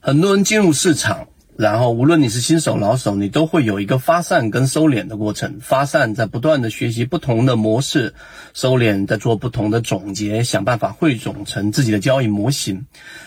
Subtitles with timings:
[0.00, 1.28] 很多人进入市场。
[1.60, 5.58] 然后，无论你是新手老手，你都会有一个发散跟收敛的过程。
[5.60, 8.14] 发散在不断的学习不同的模式，
[8.54, 12.86] 收敛在做不同的总结，想办法汇总成自己的交易模型。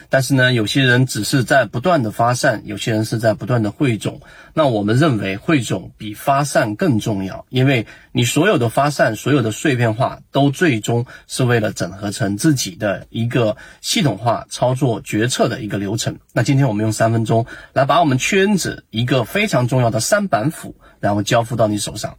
[0.10, 4.20] 但是呢，有些人只是在不断的发散，有些人是在不断的汇总。
[4.56, 16.18] 那我们认为汇总比发散更重要，因为你所有的发散，所有的碎片化，都最终是为了整合成自己的一个系统化操作决策的一个流程。
[16.34, 18.20] 那今天我们用三分钟来把我们。
[18.24, 22.16] 圈子一个非常重要的三板斧，然后交付到你手上。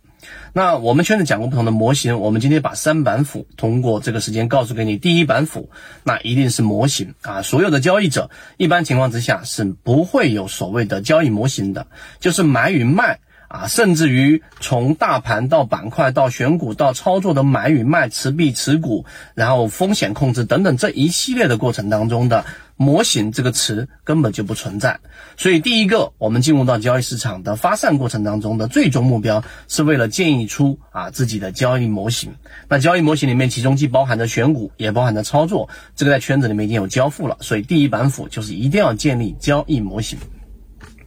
[0.53, 4.99] 那我们圈子讲过不同的模型，我们今天把三板斧通过这个时间告诉给你。
[4.99, 5.71] 第一板斧，
[6.03, 7.41] 那一定是模型啊！
[7.41, 11.87] 所有的交易者一般情况之下是不会有所谓的交易模型的，
[12.21, 13.21] 就是买与卖
[13.55, 19.05] 啊，甚至于从大盘到板块到选股到操作的买与卖、持币持股，
[19.35, 22.45] 然后风险控制等等这一系列的过程当中的。
[22.77, 24.99] 模型这个词根本就不存在，
[25.37, 32.35] 所以第一个，我们进入到交易市场的发散过程当中的最终目标，是为了建议出啊自己的交易模型。
[32.69, 37.37] 那交易模型里面，其中既包含着选股，也包含着操作，这个在圈子里面已经有交付了。
[37.41, 40.19] 所以第一板斧就是一定要建立交易模型。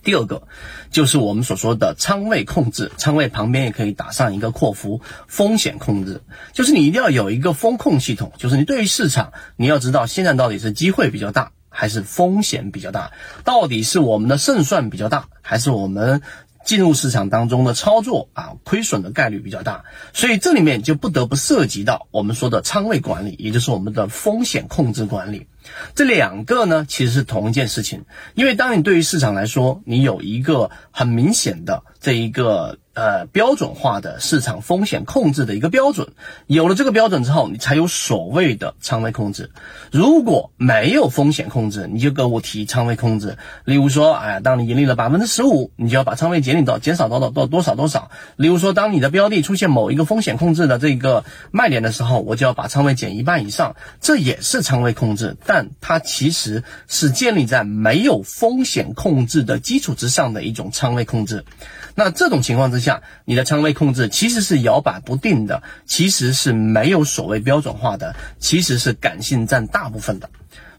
[0.07, 0.47] 第二个
[0.89, 6.21] 就是我们所说的仓位控制，仓位旁边也可以打上一个括弧，风险控制，
[6.53, 11.51] 就是你一定要有一个风控系统，就是你对于市场，你要知道现在到底是机会比较大。
[11.69, 13.11] 还是风险比较大，
[13.43, 16.23] 到底是我们的胜算比较大，还是我们
[16.67, 19.85] 进入市场当中的操作啊亏损的概率比较大？
[20.11, 25.47] 所以这里面就不得不涉及到我们说的仓位管理，也就是我们的风险控制管理。
[25.95, 28.03] 这两个呢，其实是同一件事情，
[28.35, 32.77] 因为当你对于市场来说，你有一个很明显的这一个。
[32.97, 36.07] 呃，标准化的市场风险控制的一个标准，
[36.47, 39.51] 有了这个标准之后，你才有所谓的仓位控制。
[39.91, 43.37] 如果没有风险控制，你就跟我提仓位控制。
[43.65, 48.09] 例如说，哎，当你盈利了百分之十五，你就要把仓位减领到减少到到到多少多少。
[48.35, 53.75] 例如说，当你的标的出现某一个风险控制的这个卖点的时候，我就要把仓位减一半以上。
[54.01, 61.45] 这也是仓位控制，但它其实是建立在没有风险控制的基础之上的一种仓位控制。
[61.93, 62.86] 那这种情况之下，
[63.25, 70.29] 你的仓位控制其实是摇摆不定的，其实是没有所谓标准化的，其实是感性占大部分的。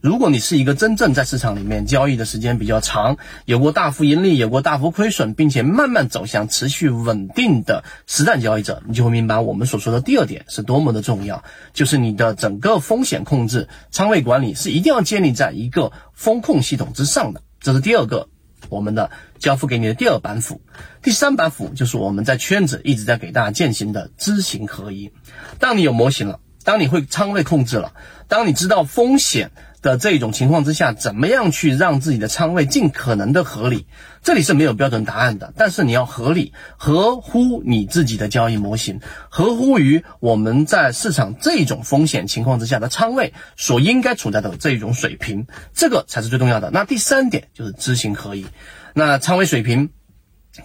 [0.01, 11.43] 如果你是一个真正在市场里面交易的时间比较长，有过大幅盈利，有过大幅亏损，并且慢慢走向持续稳定的实战交易者，你就会明白我们所说的第二点是多么的重要，
[11.75, 17.43] 就是你的整个风险控制、仓位管理是一定要建立在一个风控系统之上的。
[17.61, 18.29] 这是第二个。
[18.69, 20.61] 我们的交付给你的第二板斧，
[21.03, 25.13] 第三板斧就是我们在圈子一直在给大家践行的知行合一。
[25.59, 27.95] 当你有模型了，当你会仓位控制了，
[28.29, 29.51] 当你知道风险。
[29.83, 33.87] 的这种情况之下，怎么样去让自己的仓位尽可能的合理？
[34.23, 46.71] 这里是没有标准答案的，但是你要合理，合乎你自己的交易模型，合乎于我们在市场这种风险情况之下的仓位所应该处在的这种水平，这个才是最重要的。
[46.71, 48.47] 那第三点就是知行合一，
[48.95, 49.91] 那仓位水平。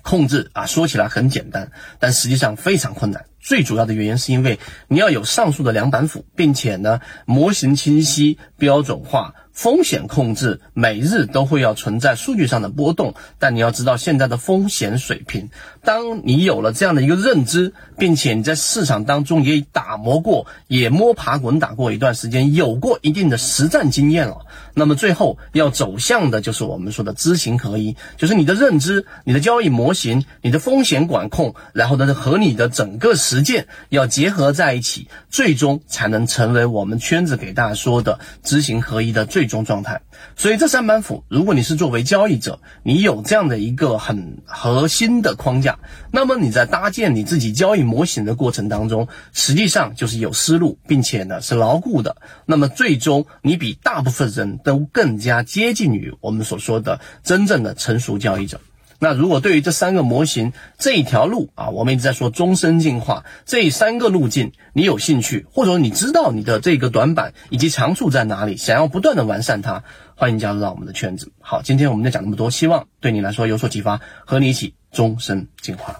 [0.01, 3.25] 控制啊，说起来很简单，但实际上非常困难。
[3.43, 9.35] 最主要的原因是因为你要有上述的两板斧，并且呢，模型清晰、标准化。
[9.53, 15.49] 风险控制每日都会要存在数据上的波动，但你要知道现在的风险水平。
[15.83, 24.39] 当你有了这样的一个认知，并且你在市场当中也打磨过，也摸爬滚打过一段时间，有过一定的实战经验了，
[24.73, 39.42] 那么最后要走向的就是我们说的知行合一，就是你的认知、你的交易模型、你的风险管控，然后呢和你的整个实践要结合在一起，最终才能成为我们圈子给大家说的知行合一的最。
[39.43, 40.01] 最终状态，
[40.37, 45.77] 所以这三板斧，如果你是作为交易者，你有这样的一个很核心的框架，
[46.11, 52.15] 那么你在搭建你自己交易模型的过程当中，实际上就是有思路，并且呢是牢固的。
[52.45, 58.61] 那么最终，你比大部分人都更加接近于我们所说的真正的成熟交易者。
[59.03, 69.83] 那如果对于这三个模型这一条路啊，我们一直在说终身进化这三个路径，你有兴趣，或者说你知道你的这个短板以及长处在哪里，想要不断的完善它，
[70.15, 71.33] 欢迎加入到我们的圈子。
[71.41, 75.99] 好，今天我们就讲那么多，希望对你来说有所启发，和你一起终身进化。